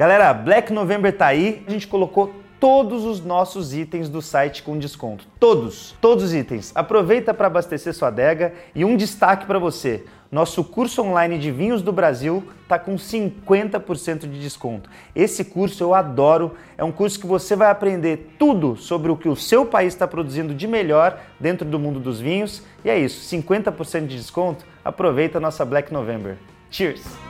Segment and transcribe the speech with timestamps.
[0.00, 4.78] Galera, Black November tá aí, a gente colocou todos os nossos itens do site com
[4.78, 5.26] desconto.
[5.40, 6.70] Todos, todos os itens.
[6.72, 10.04] Aproveita para abastecer sua adega e um destaque para você.
[10.30, 14.88] Nosso curso online de vinhos do Brasil tá com 50% de desconto.
[15.16, 19.28] Esse curso eu adoro, é um curso que você vai aprender tudo sobre o que
[19.28, 22.62] o seu país está produzindo de melhor dentro do mundo dos vinhos.
[22.84, 24.64] E é isso, 50% de desconto.
[24.84, 26.36] Aproveita a nossa Black November.
[26.70, 27.27] Cheers!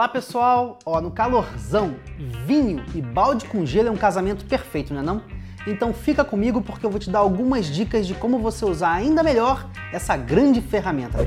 [0.00, 1.94] Olá pessoal, ó, no calorzão,
[2.46, 5.22] vinho e balde com gelo é um casamento perfeito, não é não?
[5.66, 9.22] Então fica comigo porque eu vou te dar algumas dicas de como você usar ainda
[9.22, 11.18] melhor essa grande ferramenta.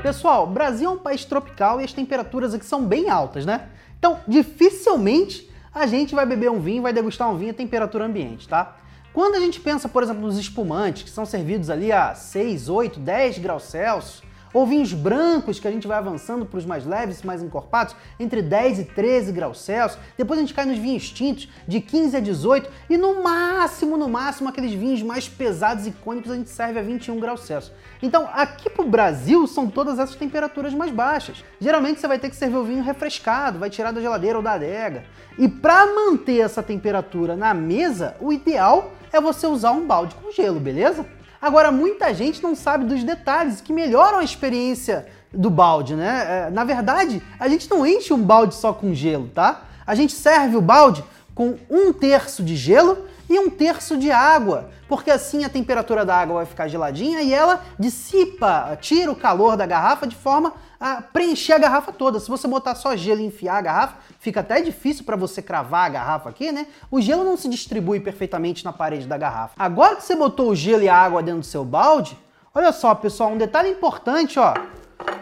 [0.00, 3.66] Pessoal, Brasil é um país tropical e as temperaturas aqui são bem altas, né?
[3.98, 8.46] Então, dificilmente a gente vai beber um vinho, vai degustar um vinho a temperatura ambiente,
[8.46, 8.76] tá?
[9.12, 13.00] Quando a gente pensa, por exemplo, nos espumantes, que são servidos ali a 6, 8,
[13.00, 17.22] 10 graus Celsius, ou vinhos brancos, que a gente vai avançando para os mais leves,
[17.22, 20.00] mais encorpados, entre 10 e 13 graus Celsius.
[20.16, 22.70] Depois a gente cai nos vinhos tintos, de 15 a 18.
[22.88, 26.82] E no máximo, no máximo, aqueles vinhos mais pesados e icônicos a gente serve a
[26.82, 27.72] 21 graus Celsius.
[28.02, 31.44] Então, aqui para o Brasil, são todas essas temperaturas mais baixas.
[31.60, 34.52] Geralmente você vai ter que servir o vinho refrescado, vai tirar da geladeira ou da
[34.52, 35.04] adega.
[35.38, 40.30] E para manter essa temperatura na mesa, o ideal é você usar um balde com
[40.32, 41.04] gelo, beleza?
[41.40, 46.46] Agora, muita gente não sabe dos detalhes que melhoram a experiência do balde, né?
[46.48, 49.62] É, na verdade, a gente não enche um balde só com gelo, tá?
[49.86, 51.02] A gente serve o balde
[51.34, 56.16] com um terço de gelo e um terço de água, porque assim a temperatura da
[56.16, 61.02] água vai ficar geladinha e ela dissipa, tira o calor da garrafa de forma a
[61.02, 62.18] preencher a garrafa toda.
[62.18, 65.86] Se você botar só gelo e enfiar a garrafa, fica até difícil para você cravar
[65.86, 66.66] a garrafa aqui, né?
[66.90, 69.54] O gelo não se distribui perfeitamente na parede da garrafa.
[69.58, 72.16] Agora que você botou o gelo e a água dentro do seu balde,
[72.54, 74.54] olha só, pessoal, um detalhe importante, ó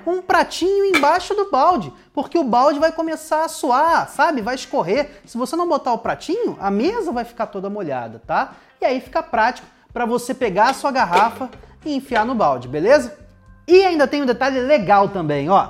[0.06, 4.40] um pratinho embaixo do balde, porque o balde vai começar a suar, sabe?
[4.40, 5.20] Vai escorrer.
[5.24, 8.54] Se você não botar o pratinho, a mesa vai ficar toda molhada, tá?
[8.80, 11.50] E aí fica prático para você pegar a sua garrafa
[11.84, 13.27] e enfiar no balde, beleza?
[13.68, 15.68] E ainda tem um detalhe legal também, ó.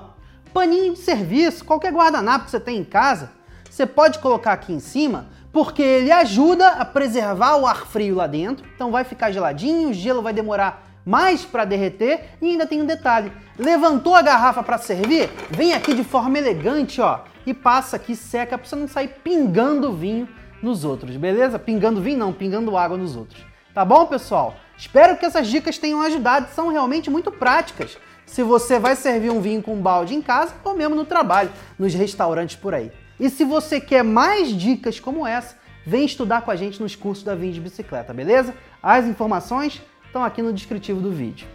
[0.54, 3.32] Paninho de serviço, qualquer guardanapo que você tem em casa,
[3.68, 8.28] você pode colocar aqui em cima, porque ele ajuda a preservar o ar frio lá
[8.28, 8.64] dentro.
[8.72, 12.86] Então vai ficar geladinho, o gelo vai demorar mais para derreter e ainda tem um
[12.86, 13.32] detalhe.
[13.58, 15.28] Levantou a garrafa para servir?
[15.50, 19.92] Vem aqui de forma elegante, ó, e passa aqui, seca para você não sair pingando
[19.92, 20.28] vinho
[20.62, 21.58] nos outros, beleza?
[21.58, 23.44] Pingando vinho não, pingando água nos outros.
[23.74, 24.54] Tá bom, pessoal?
[24.78, 27.98] Espero que essas dicas tenham ajudado, são realmente muito práticas.
[28.24, 31.92] Se você vai servir um vinho com balde em casa ou mesmo no trabalho, nos
[31.94, 32.92] restaurantes por aí.
[33.18, 37.24] E se você quer mais dicas como essa, vem estudar com a gente nos cursos
[37.24, 38.54] da Vinho de Bicicleta, beleza?
[38.80, 41.48] As informações estão aqui no descritivo do vídeo.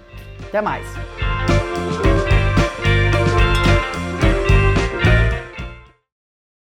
[0.45, 0.85] Até mais!